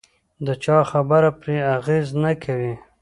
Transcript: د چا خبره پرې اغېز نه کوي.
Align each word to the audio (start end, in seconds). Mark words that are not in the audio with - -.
د 0.45 0.47
چا 0.63 0.77
خبره 0.91 1.29
پرې 1.39 1.57
اغېز 1.75 2.07
نه 2.23 2.31
کوي. 2.43 2.73